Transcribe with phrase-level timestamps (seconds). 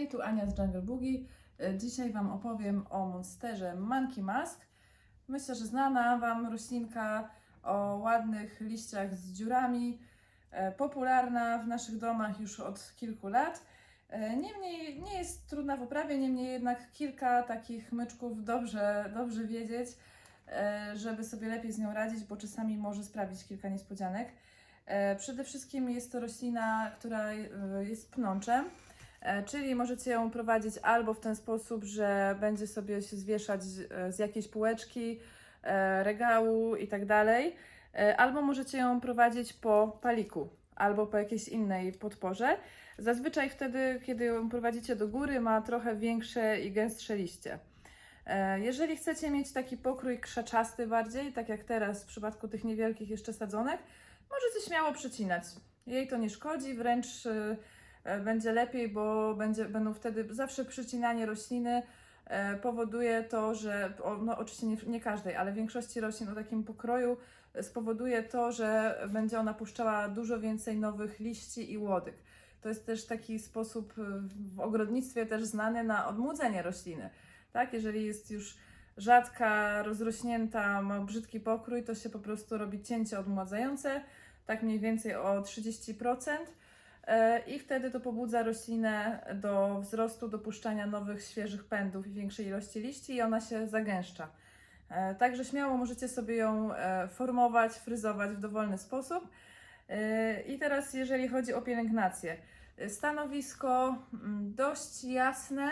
[0.00, 1.18] Hej, tu Ania z Jungle Boogie.
[1.60, 4.60] E, Dzisiaj Wam opowiem o monsterze Monkey Mask.
[5.28, 7.28] Myślę, że znana Wam roślinka
[7.62, 9.98] o ładnych liściach z dziurami,
[10.50, 13.62] e, popularna w naszych domach już od kilku lat.
[14.08, 19.88] E, Niemniej nie jest trudna w uprawie, niemniej jednak kilka takich myczków dobrze, dobrze wiedzieć,
[20.94, 24.28] żeby sobie lepiej z nią radzić, bo czasami może sprawić kilka niespodzianek.
[25.18, 27.32] Przede wszystkim jest to roślina, która
[27.82, 28.64] jest pnączem.
[29.20, 33.92] E, Czyli możecie ją prowadzić albo w ten sposób, że będzie sobie się zwieszać z,
[33.92, 35.20] e, z jakiejś półeczki,
[35.62, 37.56] e, regału i tak dalej,
[38.16, 42.56] albo możecie ją prowadzić po paliku albo po jakiejś innej podporze.
[42.98, 47.58] Zazwyczaj wtedy, kiedy ją prowadzicie do góry, ma trochę większe i gęstsze liście.
[48.56, 53.32] Jeżeli chcecie mieć taki pokrój krzaczasty bardziej, tak jak teraz w przypadku tych niewielkich jeszcze
[53.32, 53.78] sadzonek,
[54.30, 55.44] możecie śmiało przecinać.
[55.86, 57.06] Jej to nie szkodzi, wręcz
[58.24, 61.82] będzie lepiej, bo będzie, będą wtedy zawsze przycinanie rośliny
[62.26, 63.92] e, powoduje to, że
[64.22, 67.16] no oczywiście nie, nie każdej, ale większości roślin o takim pokroju
[67.54, 72.14] e, spowoduje to, że będzie ona puszczała dużo więcej nowych liści i łodyg.
[72.60, 74.02] To jest też taki sposób e,
[74.54, 77.10] w ogrodnictwie też znany na odmłodzenie rośliny.
[77.52, 78.56] Tak, jeżeli jest już
[78.96, 84.00] rzadka, rozrośnięta, ma brzydki pokrój, to się po prostu robi cięcie odmładzające,
[84.46, 86.36] tak mniej więcej o 30%.
[87.06, 92.80] E, I wtedy to pobudza roślinę do wzrostu, dopuszczania nowych, świeżych pędów i większej ilości
[92.80, 94.28] liści i ona się zagęszcza.
[94.88, 99.28] E, Także śmiało możecie sobie ją e, formować, fryzować w dowolny sposób.
[100.48, 102.36] I teraz jeżeli chodzi o pielęgnację.
[102.88, 105.70] Stanowisko mm, dość jasne,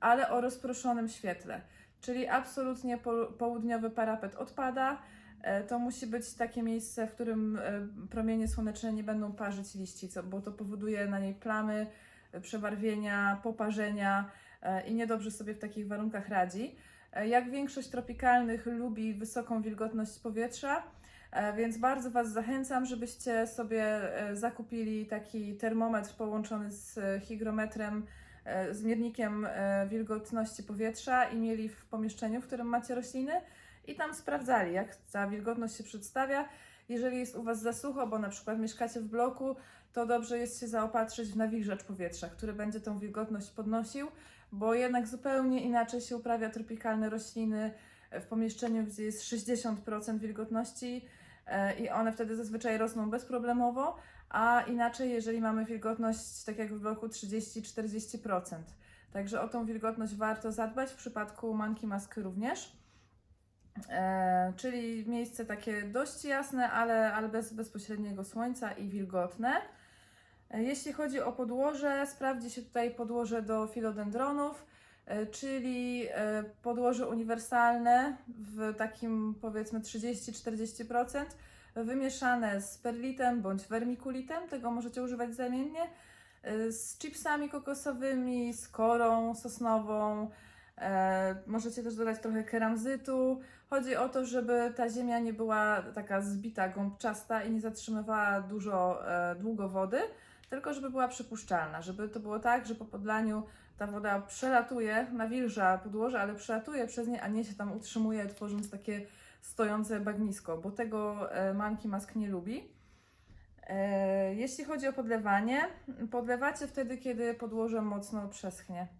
[0.00, 1.60] ale o rozproszonym świetle.
[2.00, 4.98] Czyli absolutnie po- południowy parapet odpada.
[5.42, 7.60] E, To musi być takie miejsce, w którym e,
[8.10, 11.86] promienie słoneczne nie będą parzyć liści, bo to powoduje na niej plamy,
[12.32, 14.30] e, przebarwienia, poparzenia
[14.86, 16.76] i niedobrze sobie w takich warunkach radzi.
[17.26, 20.82] Jak większość tropikalnych lubi wysoką wilgotność powietrza,
[21.56, 24.00] więc bardzo Was zachęcam, żebyście sobie
[24.32, 28.06] zakupili taki termometr połączony z hygrometrem,
[28.70, 29.46] z miernikiem
[29.88, 33.32] wilgotności powietrza i mieli w pomieszczeniu, w którym macie rośliny
[33.90, 36.48] i tam sprawdzali, jak ta wilgotność się przedstawia.
[36.88, 39.56] Jeżeli jest u Was za sucho, bo na przykład mieszkacie w bloku,
[39.92, 44.08] to dobrze jest się zaopatrzyć w nawilżacz powietrza, który będzie tą wilgotność podnosił,
[44.52, 47.72] bo jednak zupełnie inaczej się uprawia tropikalne rośliny
[48.12, 51.04] w pomieszczeniu, gdzie jest 60% wilgotności
[51.46, 53.96] e, i one wtedy zazwyczaj rosną bezproblemowo,
[54.28, 58.56] a inaczej, jeżeli mamy wilgotność, tak jak w bloku 30-40%.
[59.12, 62.79] Także o tą wilgotność warto zadbać, w przypadku Monkey Mask również.
[63.90, 69.52] E, czyli miejsce takie dość jasne, ale, ale bez bezpośredniego słońca i wilgotne.
[70.50, 74.66] E, Jeśli chodzi o podłoże, sprawdzi się tutaj podłoże do filodendronów,
[75.06, 81.24] e, czyli e, podłoże uniwersalne w takim powiedzmy 30-40%,
[81.74, 85.82] wymieszane z perlitem bądź wermikulitem, tego możecie używać zamiennie,
[86.42, 90.30] e, z chipsami kokosowymi, z korą sosnową,
[91.46, 93.40] możecie też dodać trochę keramzytu.
[93.70, 99.08] Chodzi o to, żeby ta ziemia nie była taka zbita, gąbczasta i nie zatrzymywała dużo,
[99.08, 99.98] e, długo wody,
[100.50, 103.42] tylko żeby była przypuszczalna, żeby to było tak, że po podlaniu
[103.78, 108.70] ta woda przelatuje, nawilża podłoże, ale przelatuje przez nie, a nie się tam utrzymuje, tworząc
[108.70, 109.06] takie
[109.40, 112.68] stojące bagnisko, bo tego e, Monkey Mask nie lubi.
[113.66, 115.60] E, Jeśli chodzi o podlewanie,
[116.10, 118.99] podlewacie wtedy, kiedy podłoże mocno przeschnie.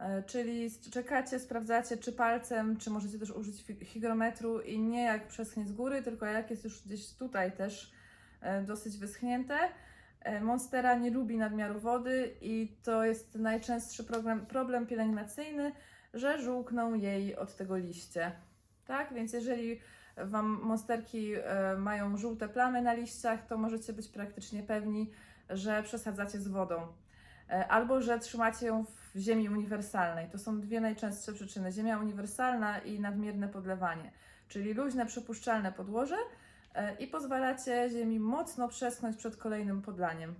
[0.00, 5.66] E, Czyli czekacie, sprawdzacie, czy palcem, czy możecie też użyć hygrometru i nie jak przeschnie
[5.66, 7.92] z góry, tylko jak jest już gdzieś tutaj też
[8.40, 9.58] e, dosyć wyschnięte.
[10.20, 15.72] E, Monstera nie lubi nadmiaru wody i to jest najczęstszy problem, problem pielęgnacyjny,
[16.14, 18.32] że żółkną jej od tego liście.
[18.86, 19.80] Tak, więc jeżeli
[20.16, 21.32] Wam monsterki
[21.78, 25.10] mają żółte plamy na liściach, to możecie być praktycznie pewni,
[25.50, 26.86] że przesadzacie z wodą.
[27.50, 30.30] E, Albo że trzymacie ją w ziemi uniwersalnej.
[30.30, 34.12] To są dwie najczęstsze przyczyny: ziemia uniwersalna i nadmierne podlewanie,
[34.48, 36.16] czyli luźne, przepuszczalne podłoże
[36.74, 40.34] e, i pozwalacie ziemi mocno przeschnąć przed kolejnym podlaniem.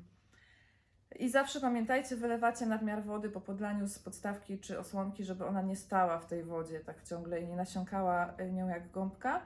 [1.19, 5.77] I zawsze pamiętajcie, wylewacie nadmiar wody po podlaniu z podstawki czy osłonki, żeby ona nie
[5.77, 9.41] stała w tej wodzie tak ciągle i nie nasiąkała e, nią jak gąbka.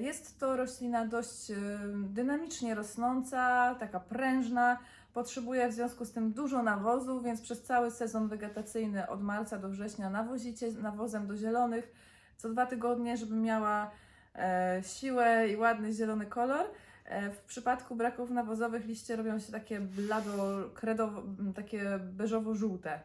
[0.00, 1.52] Jest to roślina dość
[1.94, 4.78] dynamicznie rosnąca, taka prężna,
[5.16, 9.68] potrzebuje w związku z tym dużo nawozu, więc przez cały sezon wegetacyjny od marca do
[9.68, 11.92] września nawozicie nawozem do zielonych
[12.36, 13.90] co dwa tygodnie, żeby miała
[14.34, 16.66] e, siłę i ładny zielony kolor.
[17.04, 21.22] E, W przypadku braków nawozowych liście robią się takie blado, kredowo,
[21.54, 23.00] takie beżowo-żółte.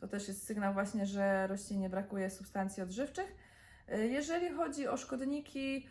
[0.00, 3.34] To też jest sygnał właśnie, że roślinie brakuje substancji odżywczych.
[3.88, 5.86] E, Jeżeli chodzi o szkodniki,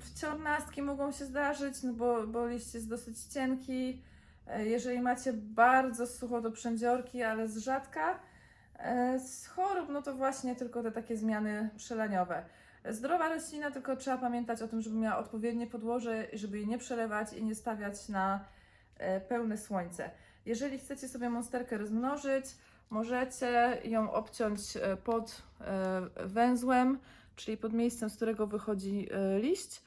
[0.00, 4.02] wciornastki mogą się zdarzyć, no bo, bo liść jest dosyć cienki.
[4.46, 8.18] E, Jeżeli macie bardzo sucho do przędziorki, ale z rzadka,
[8.78, 12.44] e, z chorób, no to właśnie tylko te takie zmiany przeleniowe.
[12.90, 17.32] Zdrowa roślina, tylko trzeba pamiętać o tym, żeby miała odpowiednie podłoże, żeby jej nie przelewać
[17.32, 18.44] i nie stawiać na
[18.98, 20.10] e, pełne słońce.
[20.46, 22.44] Jeżeli chcecie sobie monsterkę rozmnożyć,
[22.90, 24.60] możecie ją obciąć
[25.04, 25.42] pod
[26.26, 26.98] węzłem,
[27.36, 29.08] czyli pod miejscem, z którego wychodzi
[29.40, 29.82] liść.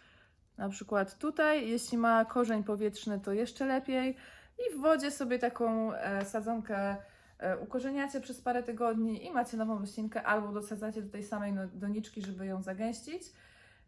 [0.58, 4.16] Na przykład tutaj, jeśli ma korzeń powietrzny, to jeszcze lepiej.
[4.60, 6.96] I w wodzie sobie taką e, sadzonkę
[7.40, 11.68] e, ukorzeniacie przez parę tygodni i macie nową roślinkę, albo dosadzacie do tej samej no-
[11.68, 13.24] doniczki, żeby ją zagęścić.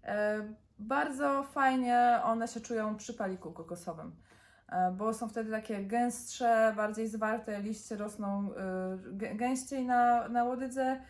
[0.04, 0.40] E,
[0.80, 4.12] Bardzo fajnie one się czują przy paliku kokosowym,
[4.98, 8.50] bo są wtedy takie gęstsze, bardziej zwarte, liście rosną
[9.18, 11.02] gę- gęściej na, na łodydze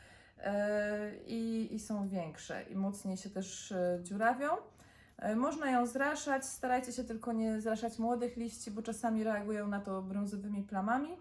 [1.25, 4.47] i, i są większe i mocniej się też dziurawią.
[5.19, 9.79] E, Można ją zraszać, starajcie się tylko nie zraszać młodych liści, bo czasami reagują na
[9.79, 11.17] to brązowymi plamami.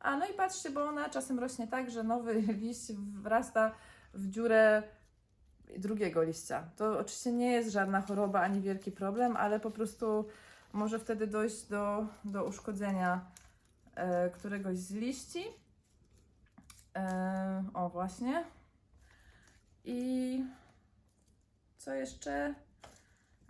[0.00, 2.92] A no i patrzcie, bo ona czasem rośnie tak, że nowy liść
[3.22, 3.72] wrasta
[4.14, 4.82] w dziurę
[5.78, 6.64] drugiego liścia.
[6.76, 10.28] To oczywiście nie jest żadna choroba ani wielki problem, ale po prostu
[10.72, 13.30] może wtedy dojść do, do uszkodzenia
[13.94, 15.44] e, któregoś z liści.
[16.96, 18.44] E, o, właśnie.
[19.84, 20.44] I
[21.76, 22.54] co jeszcze?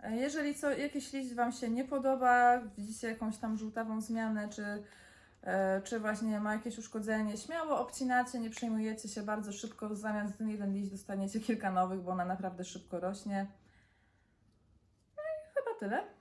[0.03, 4.83] E, Jeżeli co, jakiś liść Wam się nie podoba, widzicie jakąś tam żółtawą zmianę, czy,
[5.43, 10.49] e, czy właśnie ma jakieś uszkodzenie, śmiało obcinacie, nie przejmujecie się bardzo szybko, zamiast ten
[10.49, 13.47] jeden liść dostaniecie kilka nowych, bo ona naprawdę szybko rośnie.
[15.17, 16.16] No i chyba tyle.